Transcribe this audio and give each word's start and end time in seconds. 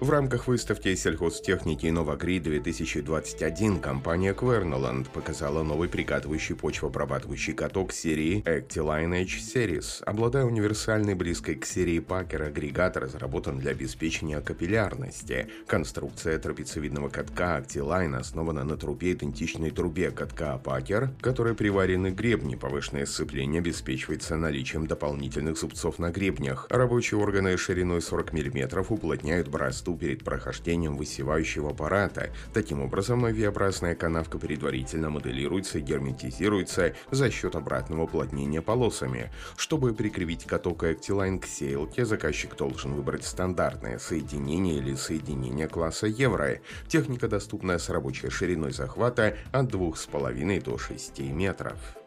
В 0.00 0.10
рамках 0.10 0.46
выставки 0.46 0.94
сельхозтехники 0.94 1.86
«Новагри-2021» 1.86 3.80
компания 3.80 4.32
Querneland 4.32 5.10
показала 5.12 5.64
новый 5.64 5.88
прикатывающий 5.88 6.54
почвообрабатывающий 6.54 7.52
каток 7.52 7.92
серии 7.92 8.40
Actiline 8.44 9.22
H 9.22 9.40
Series. 9.40 10.04
Обладая 10.04 10.44
универсальной 10.44 11.16
близкой 11.16 11.56
к 11.56 11.66
серии 11.66 11.98
Packer 11.98 12.46
агрегат 12.46 12.96
разработан 12.96 13.58
для 13.58 13.72
обеспечения 13.72 14.40
капиллярности. 14.40 15.48
Конструкция 15.66 16.38
трапециевидного 16.38 17.08
катка 17.08 17.58
Actiline 17.58 18.14
основана 18.14 18.62
на 18.62 18.76
трубе, 18.76 19.14
идентичной 19.14 19.72
трубе 19.72 20.12
катка 20.12 20.60
Packer, 20.62 21.08
которой 21.20 21.56
приварены 21.56 22.10
гребни. 22.12 22.54
Повышенное 22.54 23.04
сцепление 23.04 23.58
обеспечивается 23.58 24.36
наличием 24.36 24.86
дополнительных 24.86 25.58
зубцов 25.58 25.98
на 25.98 26.12
гребнях. 26.12 26.68
Рабочие 26.70 27.18
органы 27.18 27.56
шириной 27.56 28.00
40 28.00 28.32
мм 28.32 28.86
уплотняют 28.88 29.48
борозду 29.48 29.87
мосту 29.88 29.96
перед 29.96 30.24
прохождением 30.24 30.96
высевающего 30.96 31.70
аппарата. 31.70 32.30
Таким 32.52 32.82
образом, 32.82 33.24
V-образная 33.24 33.94
канавка 33.94 34.38
предварительно 34.38 35.10
моделируется 35.10 35.78
и 35.78 35.82
герметизируется 35.82 36.94
за 37.10 37.30
счет 37.30 37.56
обратного 37.56 38.02
уплотнения 38.02 38.62
полосами. 38.62 39.30
Чтобы 39.56 39.94
прикрепить 39.94 40.44
каток 40.44 40.84
Actiline 40.84 41.38
к 41.38 41.46
сеялке, 41.46 42.04
заказчик 42.04 42.56
должен 42.56 42.94
выбрать 42.94 43.24
стандартное 43.24 43.98
соединение 43.98 44.78
или 44.78 44.94
соединение 44.94 45.68
класса 45.68 46.06
Евро. 46.06 46.58
Техника 46.88 47.28
доступна 47.28 47.78
с 47.78 47.88
рабочей 47.88 48.30
шириной 48.30 48.72
захвата 48.72 49.36
от 49.52 49.72
2,5 49.72 50.64
до 50.64 50.78
6 50.78 51.20
метров. 51.20 51.97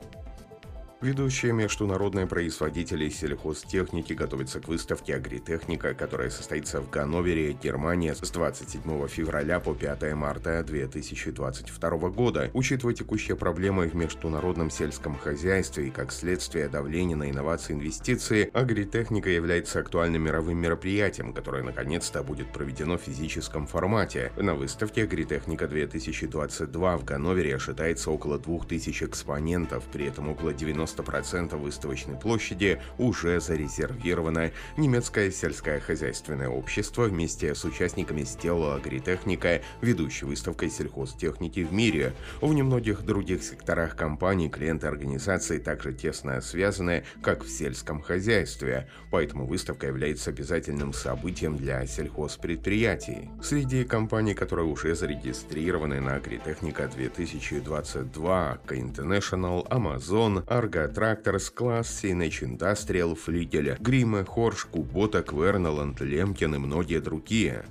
Ведущие 1.02 1.52
международные 1.52 2.27
производители 2.27 3.09
сельхозтехники 3.09 4.13
готовятся 4.13 4.59
к 4.59 4.67
выставке 4.67 5.16
«Агритехника», 5.16 5.95
которая 5.95 6.30
состоится 6.30 6.80
в 6.80 6.91
Ганновере, 6.91 7.53
Германия 7.53 8.13
с 8.13 8.30
27 8.30 9.08
февраля 9.08 9.59
по 9.59 9.73
5 9.73 10.13
марта 10.13 10.63
2022 10.63 11.89
года. 12.09 12.52
Учитывая 12.53 12.93
текущие 12.93 13.35
проблемы 13.35 13.88
в 13.88 13.95
международном 13.95 14.69
сельском 14.69 15.17
хозяйстве 15.17 15.88
и 15.88 15.89
как 15.89 16.11
следствие 16.11 16.69
давления 16.69 17.15
на 17.15 17.31
инновации 17.31 17.73
и 17.73 17.77
инвестиции, 17.77 18.52
агритехника 18.53 19.31
является 19.31 19.80
актуальным 19.80 20.21
мировым 20.21 20.59
мероприятием, 20.59 21.33
которое 21.33 21.63
наконец-то 21.63 22.21
будет 22.21 22.53
проведено 22.53 22.99
в 22.99 23.02
физическом 23.02 23.65
формате. 23.65 24.31
На 24.38 24.53
выставке 24.53 25.02
«Агритехника 25.02 25.65
2022» 25.65 26.97
в 26.99 27.05
Ганновере 27.05 27.55
ожидается 27.55 28.11
около 28.11 28.38
2000 28.38 29.05
экспонентов, 29.05 29.83
при 29.91 30.05
этом 30.05 30.30
около 30.30 30.53
90 30.53 30.91
90% 30.95 31.56
выставочной 31.58 32.16
площади 32.16 32.81
уже 32.97 33.39
зарезервировано. 33.39 34.52
Немецкое 34.78 35.31
сельское 35.31 35.80
хозяйственное 35.80 36.50
общество 36.50 37.03
вместе 37.03 37.56
с 37.56 37.64
участниками 37.66 38.23
сделало 38.23 38.75
агритехника 38.75 39.61
ведущей 39.81 40.25
выставкой 40.25 40.70
сельхозтехники 40.70 41.61
в 41.61 41.73
мире. 41.73 42.14
В 42.42 42.53
немногих 42.53 43.03
других 43.03 43.44
секторах 43.44 43.95
компании 43.95 44.50
клиенты 44.50 44.88
организации 44.88 45.58
также 45.58 45.94
тесно 45.94 46.42
связаны, 46.42 47.03
как 47.22 47.44
в 47.44 47.50
сельском 47.50 48.02
хозяйстве, 48.02 48.88
поэтому 49.09 49.45
выставка 49.45 49.88
является 49.88 50.30
обязательным 50.30 50.94
событием 50.94 51.58
для 51.58 51.86
сельхозпредприятий. 51.86 53.30
Среди 53.42 53.83
компаний, 53.83 54.33
которые 54.33 54.66
уже 54.66 54.95
зарегистрированы 54.95 56.00
на 56.00 56.16
Агритехника 56.16 56.88
2022, 56.88 58.59
International, 58.70 59.67
Amazon, 59.70 60.45
Argo 60.45 60.80
Трактор, 60.87 61.39
Класс, 61.53 61.99
Синэч 62.01 62.43
Индастриал, 62.43 63.15
Флигеля, 63.15 63.77
Грима, 63.79 64.25
Хорш, 64.25 64.65
Кубота, 64.65 65.21
Квернеланд, 65.23 66.02
Лемкин 66.02 66.55
и 66.55 66.58
многие 66.58 66.99
другие. 66.99 67.65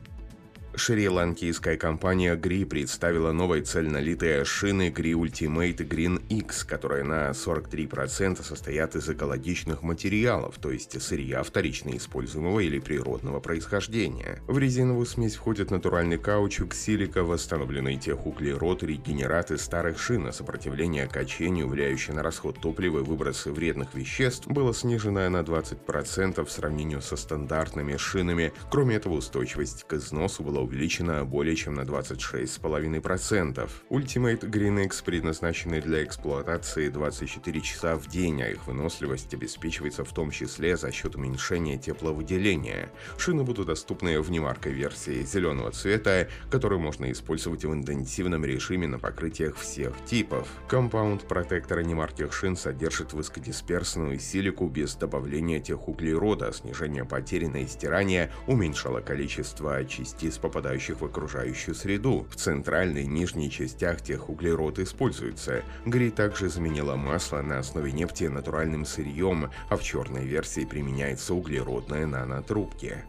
Шри-ланкийская 0.81 1.77
компания 1.77 2.35
GRI 2.37 2.65
представила 2.65 3.33
новые 3.33 3.63
цельнолитые 3.63 4.47
шины 4.47 4.89
GRI 4.89 5.13
Ultimate 5.13 5.77
Green 5.87 6.23
X, 6.31 6.65
которые 6.65 7.05
на 7.05 7.33
43% 7.33 8.43
состоят 8.43 8.97
из 8.97 9.11
экологичных 9.11 9.83
материалов, 9.83 10.57
то 10.59 10.71
есть 10.71 11.01
сырья 11.03 11.43
вторично 11.43 11.95
используемого 11.95 12.61
или 12.61 12.79
природного 12.79 13.41
происхождения. 13.41 14.41
В 14.47 14.57
резиновую 14.57 15.05
смесь 15.05 15.37
входит 15.37 15.71
натуральный 15.71 16.17
каучук, 16.17 16.73
силика, 16.73 17.25
восстановленный 17.25 17.99
техуглерод, 17.99 18.83
регенераты 18.83 19.59
старых 19.59 20.01
шин, 20.01 20.29
а 20.29 20.33
сопротивление 20.33 21.07
качению, 21.07 21.69
влияющее 21.69 22.17
на 22.17 22.23
расход 22.23 22.59
топлива 22.59 23.01
и 23.01 23.03
выбросы 23.03 23.53
вредных 23.53 23.95
веществ, 23.95 24.47
было 24.47 24.73
снижено 24.73 25.29
на 25.29 25.43
20% 25.43 26.43
в 26.43 26.51
сравнении 26.51 27.01
со 27.01 27.19
стандартными 27.19 27.99
шинами. 27.99 28.55
Кроме 28.71 28.97
этого, 28.97 29.17
устойчивость 29.17 29.85
к 29.87 29.93
износу 29.93 30.43
была 30.43 30.70
увеличена 30.71 31.25
более 31.25 31.57
чем 31.57 31.75
на 31.75 31.81
26,5%. 31.81 33.69
Ultimate 33.91 34.41
Green 34.41 34.85
X 34.85 35.03
предназначены 35.03 35.81
для 35.81 36.05
эксплуатации 36.05 36.89
24 36.89 37.61
часа 37.61 37.97
в 37.97 38.07
день, 38.07 38.41
а 38.43 38.49
их 38.49 38.69
выносливость 38.69 39.35
обеспечивается 39.35 40.05
в 40.05 40.13
том 40.13 40.31
числе 40.31 40.77
за 40.77 40.93
счет 40.93 41.17
уменьшения 41.17 41.77
тепловыделения. 41.77 42.93
Шины 43.19 43.43
будут 43.43 43.67
доступны 43.67 44.21
в 44.21 44.31
немаркой 44.31 44.73
версии 44.73 45.25
зеленого 45.25 45.73
цвета, 45.73 46.29
которую 46.51 46.81
можно 46.81 47.11
использовать 47.11 47.65
в 47.65 47.73
интенсивном 47.73 48.45
режиме 48.45 48.87
на 48.87 49.01
покрытиях 49.01 49.57
всех 49.57 49.93
типов. 50.05 50.47
Компаунд 50.69 51.27
протектора 51.27 51.81
немарких 51.81 52.33
шин 52.33 52.57
содержит 52.57 53.13
высокодисперсную 53.13 54.21
силику 54.21 54.69
без 54.69 54.95
добавления 54.95 55.59
техуглерода, 55.59 56.53
снижение 56.53 57.05
потери 57.05 57.47
на 57.47 57.65
истирание 57.65 58.31
уменьшало 58.47 59.01
количество 59.01 59.85
частиц 59.85 60.39
по 60.39 60.49
попадающих 60.51 61.01
в 61.01 61.05
окружающую 61.05 61.77
среду. 61.77 62.27
В 62.29 62.35
центральной 62.35 63.07
нижней 63.07 63.51
частях 63.51 64.03
техуглерод 64.03 64.81
используется. 64.81 65.63
Гри 65.87 66.11
также 66.11 66.49
заменила 66.49 66.97
масло 66.97 67.41
на 67.41 67.61
основе 67.61 67.93
нефти 67.93 68.25
натуральным 68.25 68.85
сырьем, 68.85 69.51
а 69.69 69.77
в 69.77 69.83
черной 69.83 70.27
версии 70.27 70.65
применяется 70.65 71.35
углеродные 71.35 72.05
нанотрубки. 72.07 73.05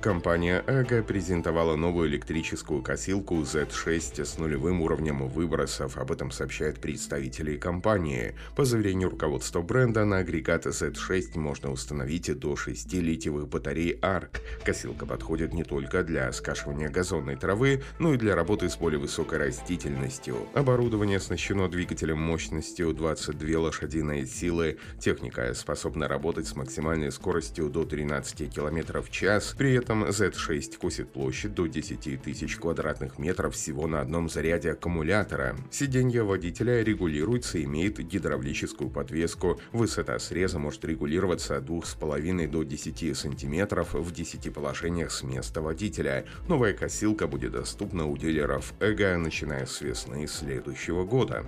Компания 0.00 0.60
АГА 0.60 1.02
презентовала 1.02 1.74
новую 1.74 2.08
электрическую 2.08 2.82
косилку 2.82 3.34
Z6 3.34 4.24
с 4.24 4.38
нулевым 4.38 4.80
уровнем 4.80 5.26
выбросов. 5.26 5.98
Об 5.98 6.12
этом 6.12 6.30
сообщают 6.30 6.80
представители 6.80 7.56
компании. 7.56 8.36
По 8.54 8.64
заверению 8.64 9.10
руководства 9.10 9.60
бренда, 9.60 10.04
на 10.04 10.18
агрегат 10.18 10.66
Z6 10.66 11.36
можно 11.40 11.72
установить 11.72 12.32
до 12.38 12.54
6 12.54 12.92
литиевых 12.92 13.48
батарей 13.48 13.98
ARC. 14.00 14.38
Косилка 14.64 15.04
подходит 15.04 15.52
не 15.52 15.64
только 15.64 16.04
для 16.04 16.30
скашивания 16.30 16.90
газонной 16.90 17.34
травы, 17.34 17.82
но 17.98 18.14
и 18.14 18.18
для 18.18 18.36
работы 18.36 18.70
с 18.70 18.76
более 18.76 19.00
высокой 19.00 19.38
растительностью. 19.38 20.46
Оборудование 20.54 21.16
оснащено 21.16 21.68
двигателем 21.68 22.18
мощностью 22.18 22.94
22 22.94 23.58
лошадиные 23.58 24.26
силы. 24.26 24.78
Техника 25.00 25.52
способна 25.54 26.06
работать 26.06 26.46
с 26.46 26.54
максимальной 26.54 27.10
скоростью 27.10 27.68
до 27.68 27.84
13 27.84 28.54
км 28.54 29.02
в 29.02 29.10
час. 29.10 29.56
При 29.58 29.74
этом 29.74 29.87
этом 29.88 30.04
Z6 30.04 30.76
косит 30.76 31.10
площадь 31.10 31.54
до 31.54 31.66
10 31.66 32.20
тысяч 32.20 32.56
квадратных 32.56 33.18
метров 33.18 33.54
всего 33.54 33.86
на 33.86 34.02
одном 34.02 34.28
заряде 34.28 34.72
аккумулятора. 34.72 35.56
Сиденье 35.70 36.24
водителя 36.24 36.82
регулируется 36.82 37.56
и 37.56 37.64
имеет 37.64 37.98
гидравлическую 37.98 38.90
подвеску. 38.90 39.58
Высота 39.72 40.18
среза 40.18 40.58
может 40.58 40.84
регулироваться 40.84 41.56
от 41.56 41.64
2,5 41.64 42.48
до 42.48 42.64
10 42.64 43.16
сантиметров 43.16 43.94
в 43.94 44.12
10 44.12 44.52
положениях 44.52 45.10
с 45.10 45.22
места 45.22 45.62
водителя. 45.62 46.26
Новая 46.48 46.74
косилка 46.74 47.26
будет 47.26 47.52
доступна 47.52 48.04
у 48.06 48.18
дилеров 48.18 48.74
Эго, 48.80 49.16
начиная 49.16 49.64
с 49.64 49.80
весны 49.80 50.26
следующего 50.26 51.04
года. 51.04 51.46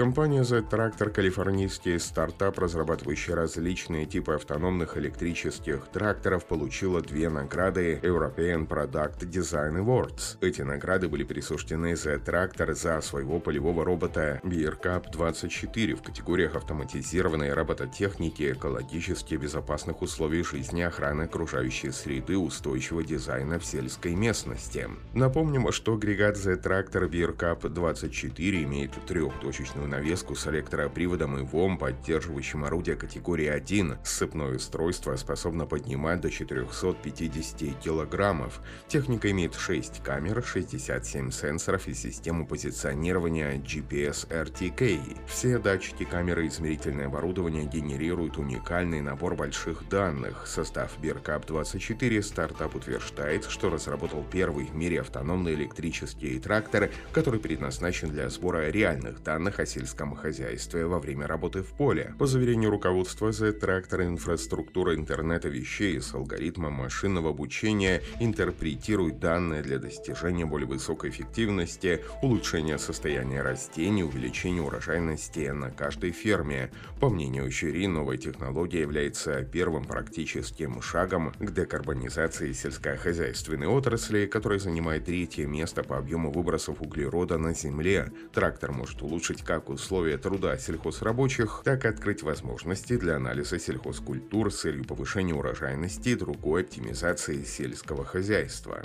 Компания 0.00 0.44
Z-Tractor– 0.44 1.10
калифорнийский 1.12 2.00
стартап, 2.00 2.58
разрабатывающий 2.58 3.34
различные 3.34 4.06
типы 4.06 4.32
автономных 4.32 4.96
электрических 4.96 5.88
тракторов, 5.88 6.46
получила 6.46 7.02
две 7.02 7.28
награды 7.28 8.00
European 8.02 8.66
Product 8.66 9.18
Design 9.28 9.76
Awards. 9.84 10.38
Эти 10.40 10.62
награды 10.62 11.08
были 11.08 11.22
присуждены 11.22 11.94
Z-Tractor 11.96 12.72
за 12.72 12.98
своего 13.02 13.40
полевого 13.40 13.84
робота 13.84 14.40
BearCap 14.42 15.12
24 15.12 15.96
в 15.96 16.02
категориях 16.02 16.56
автоматизированной 16.56 17.52
робототехники, 17.52 18.52
экологически 18.52 19.34
безопасных 19.34 20.00
условий 20.00 20.42
жизни, 20.42 20.80
охраны 20.80 21.24
окружающей 21.24 21.90
среды, 21.90 22.38
устойчивого 22.38 23.04
дизайна 23.04 23.58
в 23.58 23.66
сельской 23.66 24.14
местности. 24.14 24.88
Напомним, 25.12 25.70
что 25.72 25.92
агрегат 25.92 26.38
Z-Tractor 26.38 27.06
BearCap 27.06 27.68
24 27.68 28.62
имеет 28.62 28.92
трехточечную 29.06 29.89
навеску 29.90 30.34
с 30.34 30.46
электроприводом 30.46 31.38
и 31.38 31.42
ВОМ, 31.42 31.76
поддерживающим 31.76 32.64
орудие 32.64 32.96
категории 32.96 33.48
1. 33.48 33.98
Сцепное 34.04 34.54
устройство 34.54 35.14
способно 35.16 35.66
поднимать 35.66 36.20
до 36.20 36.30
450 36.30 37.78
килограммов. 37.80 38.60
Техника 38.88 39.30
имеет 39.30 39.54
6 39.54 40.02
камер, 40.02 40.42
67 40.42 41.30
сенсоров 41.30 41.88
и 41.88 41.94
систему 41.94 42.46
позиционирования 42.46 43.56
GPS 43.56 44.28
RTK. 44.28 45.18
Все 45.26 45.58
датчики 45.58 46.04
камеры 46.04 46.46
и 46.46 46.48
измерительное 46.48 47.06
оборудование 47.06 47.64
генерируют 47.64 48.38
уникальный 48.38 49.00
набор 49.00 49.34
больших 49.34 49.88
данных. 49.88 50.46
Состав 50.46 50.98
BearCap-24 50.98 52.22
стартап 52.22 52.74
утверждает, 52.74 53.44
что 53.44 53.70
разработал 53.70 54.24
первый 54.30 54.66
в 54.66 54.74
мире 54.74 55.00
автономный 55.00 55.54
электрический 55.54 56.38
трактор, 56.38 56.90
который 57.12 57.40
предназначен 57.40 58.10
для 58.10 58.28
сбора 58.30 58.70
реальных 58.70 59.22
данных 59.22 59.58
о 59.58 59.66
сельском 59.70 60.14
хозяйстве 60.14 60.86
во 60.86 60.98
время 60.98 61.26
работы 61.26 61.62
в 61.62 61.68
поле. 61.68 62.14
По 62.18 62.26
заверению 62.26 62.70
руководства 62.70 63.32
Z-трактор 63.32 64.02
инфраструктура 64.02 64.94
интернета 64.94 65.48
вещей 65.48 66.00
с 66.00 66.12
алгоритмом 66.14 66.72
машинного 66.72 67.30
обучения 67.30 68.02
интерпретирует 68.18 69.20
данные 69.20 69.62
для 69.62 69.78
достижения 69.78 70.44
более 70.44 70.66
высокой 70.66 71.10
эффективности, 71.10 72.04
улучшения 72.22 72.78
состояния 72.78 73.42
растений, 73.42 74.02
увеличения 74.02 74.62
урожайности 74.62 75.50
на 75.50 75.70
каждой 75.70 76.10
ферме. 76.10 76.70
По 77.00 77.08
мнению 77.08 77.50
Щери, 77.50 77.86
новая 77.86 78.16
технология 78.16 78.80
является 78.80 79.42
первым 79.42 79.84
практическим 79.84 80.82
шагом 80.82 81.32
к 81.38 81.50
декарбонизации 81.52 82.52
сельскохозяйственной 82.52 83.66
отрасли, 83.66 84.26
которая 84.26 84.58
занимает 84.58 85.04
третье 85.04 85.46
место 85.46 85.82
по 85.82 85.98
объему 85.98 86.30
выбросов 86.32 86.80
углерода 86.80 87.38
на 87.38 87.54
Земле. 87.54 88.12
Трактор 88.32 88.72
может 88.72 89.02
улучшить 89.02 89.42
как 89.42 89.59
условия 89.68 90.16
труда 90.16 90.56
сельхозрабочих, 90.56 91.62
так 91.64 91.84
и 91.84 91.88
открыть 91.88 92.22
возможности 92.22 92.96
для 92.96 93.16
анализа 93.16 93.58
сельхозкультур 93.58 94.52
с 94.52 94.60
целью 94.60 94.84
повышения 94.84 95.34
урожайности 95.34 96.10
и 96.10 96.14
другой 96.14 96.62
оптимизации 96.62 97.44
сельского 97.44 98.04
хозяйства. 98.04 98.82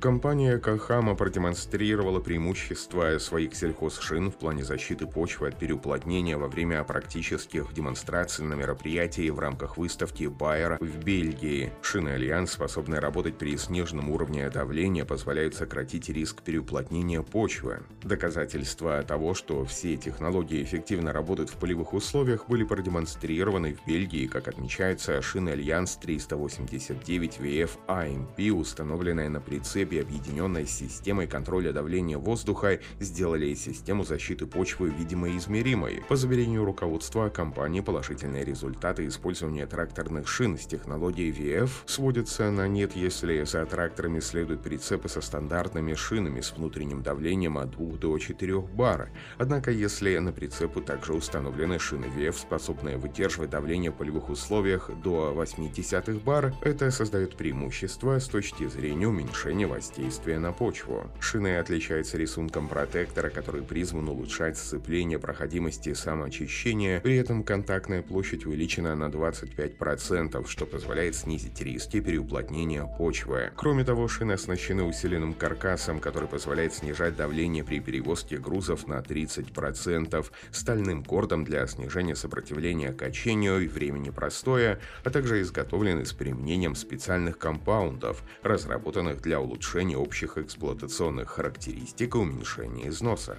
Компания 0.00 0.58
Йокохама 0.58 1.16
продемонстрировала 1.16 2.20
преимущества 2.20 3.18
своих 3.18 3.56
сельхозшин 3.56 4.30
в 4.30 4.36
плане 4.36 4.62
защиты 4.62 5.08
почвы 5.08 5.48
от 5.48 5.58
переуплотнения 5.58 6.36
во 6.36 6.46
время 6.46 6.84
практических 6.84 7.74
демонстраций 7.74 8.44
на 8.44 8.54
мероприятии 8.54 9.28
в 9.28 9.40
рамках 9.40 9.76
выставки 9.76 10.28
Байера 10.28 10.78
в 10.80 11.04
Бельгии. 11.04 11.72
Шины 11.82 12.10
Альянс, 12.10 12.52
способные 12.52 13.00
работать 13.00 13.38
при 13.38 13.56
сниженном 13.56 14.08
уровне 14.10 14.48
давления, 14.50 15.04
позволяют 15.04 15.56
сократить 15.56 16.08
риск 16.10 16.42
переуплотнения 16.42 17.22
почвы. 17.22 17.80
Доказательства 18.04 19.02
того, 19.02 19.34
что 19.34 19.64
все 19.64 19.96
технологии 19.96 20.62
эффективно 20.62 21.12
работают 21.12 21.50
в 21.50 21.56
полевых 21.56 21.92
условиях, 21.92 22.46
были 22.46 22.62
продемонстрированы 22.62 23.74
в 23.74 23.84
Бельгии, 23.84 24.28
как 24.28 24.46
отмечается 24.46 25.20
шины 25.22 25.50
Альянс 25.50 25.96
389 25.96 27.38
VF 27.38 27.70
AMP, 27.88 28.52
установленная 28.52 29.28
на 29.28 29.40
прицепе 29.40 29.87
цепи, 29.88 30.00
объединенной 30.00 30.66
системой 30.66 31.26
контроля 31.26 31.72
давления 31.72 32.18
воздуха, 32.18 32.80
сделали 33.00 33.54
систему 33.54 34.04
защиты 34.04 34.46
почвы 34.46 34.90
видимой 34.90 35.32
и 35.32 35.38
измеримой. 35.38 36.02
По 36.08 36.16
заверению 36.16 36.64
руководства 36.64 37.28
компании, 37.28 37.80
положительные 37.80 38.44
результаты 38.44 39.06
использования 39.06 39.66
тракторных 39.66 40.28
шин 40.28 40.58
с 40.58 40.66
технологией 40.66 41.30
VF 41.30 41.70
сводятся 41.86 42.50
на 42.50 42.68
нет, 42.68 42.96
если 42.96 43.44
за 43.44 43.64
тракторами 43.66 44.20
следуют 44.20 44.62
прицепы 44.62 45.08
со 45.08 45.20
стандартными 45.20 45.94
шинами 45.94 46.40
с 46.40 46.52
внутренним 46.52 47.02
давлением 47.02 47.58
от 47.58 47.70
2 47.70 47.98
до 47.98 48.18
4 48.18 48.60
бар. 48.60 49.10
Однако, 49.38 49.70
если 49.70 50.18
на 50.18 50.32
прицепы 50.32 50.80
также 50.80 51.14
установлены 51.14 51.78
шины 51.78 52.06
VF, 52.06 52.38
способные 52.38 52.96
выдерживать 52.96 53.50
давление 53.50 53.90
в 53.90 53.94
полевых 53.94 54.28
условиях 54.28 54.90
до 55.02 55.32
0,8 55.36 56.22
бар, 56.22 56.54
это 56.62 56.90
создает 56.90 57.36
преимущество 57.36 58.18
с 58.18 58.26
точки 58.26 58.66
зрения 58.66 59.08
уменьшения 59.08 59.66
воздействия 59.78 60.40
на 60.40 60.52
почву. 60.52 61.08
Шины 61.20 61.56
отличаются 61.56 62.18
рисунком 62.18 62.66
протектора, 62.66 63.30
который 63.30 63.62
призван 63.62 64.08
улучшать 64.08 64.58
сцепление, 64.58 65.20
проходимость 65.20 65.86
и 65.86 65.94
самоочищение, 65.94 67.00
при 67.00 67.16
этом 67.16 67.44
контактная 67.44 68.02
площадь 68.02 68.44
увеличена 68.44 68.96
на 68.96 69.04
25%, 69.04 70.48
что 70.48 70.66
позволяет 70.66 71.14
снизить 71.14 71.60
риски 71.60 72.00
переуплотнения 72.00 72.84
почвы. 72.98 73.52
Кроме 73.54 73.84
того, 73.84 74.08
шины 74.08 74.32
оснащены 74.32 74.82
усиленным 74.82 75.32
каркасом, 75.32 76.00
который 76.00 76.28
позволяет 76.28 76.74
снижать 76.74 77.14
давление 77.14 77.62
при 77.62 77.78
перевозке 77.78 78.38
грузов 78.38 78.88
на 78.88 78.98
30%, 78.98 80.26
стальным 80.50 81.04
кордом 81.04 81.44
для 81.44 81.64
снижения 81.68 82.16
сопротивления 82.16 82.92
качению 82.92 83.60
и 83.60 83.68
времени 83.68 84.10
простоя, 84.10 84.80
а 85.04 85.10
также 85.10 85.40
изготовлены 85.40 86.04
с 86.04 86.12
применением 86.12 86.74
специальных 86.74 87.38
компаундов, 87.38 88.24
разработанных 88.42 89.22
для 89.22 89.40
улучшения 89.40 89.67
улучшения 89.68 89.98
общих 89.98 90.38
эксплуатационных 90.38 91.28
характеристик 91.28 92.14
и 92.14 92.18
уменьшения 92.18 92.88
износа. 92.88 93.36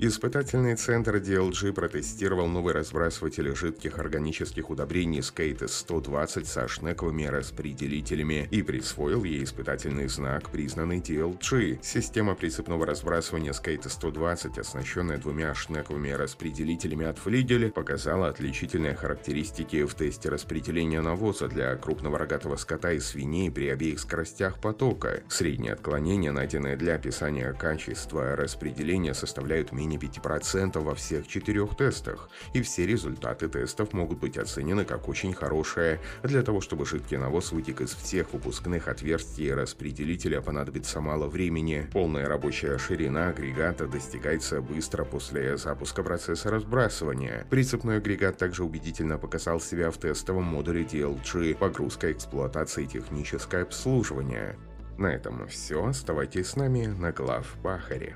Испытательный 0.00 0.74
центр 0.74 1.16
DLG 1.16 1.72
протестировал 1.72 2.48
новый 2.48 2.74
разбрасыватель 2.74 3.54
жидких 3.54 4.00
органических 4.00 4.68
удобрений 4.68 5.20
Skate 5.20 5.68
120 5.68 6.48
со 6.48 6.66
шнековыми 6.66 7.26
распределителями 7.26 8.48
и 8.50 8.62
присвоил 8.62 9.22
ей 9.22 9.44
испытательный 9.44 10.08
знак, 10.08 10.50
признанный 10.50 10.98
DLG. 10.98 11.78
Система 11.80 12.34
прицепного 12.34 12.84
разбрасывания 12.86 13.52
Skate 13.52 13.88
120, 13.88 14.58
оснащенная 14.58 15.18
двумя 15.18 15.54
шнековыми 15.54 16.10
распределителями 16.10 17.06
от 17.06 17.18
Флигель, 17.18 17.70
показала 17.70 18.28
отличительные 18.28 18.96
характеристики 18.96 19.84
в 19.84 19.94
тесте 19.94 20.28
распределения 20.28 21.02
навоза 21.02 21.46
для 21.46 21.76
крупного 21.76 22.18
рогатого 22.18 22.56
скота 22.56 22.90
и 22.90 22.98
свиней 22.98 23.48
при 23.48 23.68
обеих 23.68 24.00
скоростях 24.00 24.60
потока. 24.60 25.22
Среднее 25.28 25.74
отклонение, 25.74 26.32
найденное 26.32 26.76
для 26.76 26.96
описания 26.96 27.52
качества 27.52 28.34
распределения, 28.34 29.14
составляют 29.14 29.70
менее 29.70 29.83
менее 29.84 29.98
5% 29.98 30.78
во 30.80 30.94
всех 30.94 31.26
четырех 31.26 31.76
тестах, 31.76 32.28
и 32.52 32.62
все 32.62 32.86
результаты 32.86 33.48
тестов 33.48 33.92
могут 33.92 34.18
быть 34.18 34.38
оценены 34.38 34.84
как 34.84 35.08
очень 35.08 35.34
хорошие. 35.34 36.00
Для 36.22 36.42
того, 36.42 36.60
чтобы 36.60 36.86
жидкий 36.86 37.16
навоз 37.16 37.52
вытек 37.52 37.80
из 37.80 37.94
всех 37.94 38.32
выпускных 38.32 38.88
отверстий 38.88 39.52
распределителя 39.52 40.40
понадобится 40.40 41.00
мало 41.00 41.26
времени. 41.26 41.86
Полная 41.92 42.26
рабочая 42.26 42.78
ширина 42.78 43.28
агрегата 43.28 43.86
достигается 43.86 44.60
быстро 44.60 45.04
после 45.04 45.56
запуска 45.56 46.02
процесса 46.02 46.50
разбрасывания. 46.50 47.46
Прицепной 47.50 47.98
агрегат 47.98 48.38
также 48.38 48.64
убедительно 48.64 49.18
показал 49.18 49.60
себя 49.60 49.90
в 49.90 49.98
тестовом 49.98 50.44
модуле 50.44 50.82
DLG 50.82 51.56
«Погрузка, 51.56 52.10
эксплуатация 52.12 52.84
и 52.84 52.88
техническое 52.88 53.62
обслуживание». 53.62 54.56
На 54.96 55.08
этом 55.08 55.46
все. 55.48 55.84
Оставайтесь 55.84 56.50
с 56.50 56.56
нами 56.56 56.86
на 56.86 57.10
глав 57.10 57.56
Бахаре. 57.62 58.14